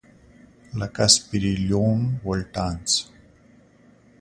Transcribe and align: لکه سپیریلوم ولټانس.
لکه 0.79 1.05
سپیریلوم 1.15 1.99
ولټانس. 2.27 2.93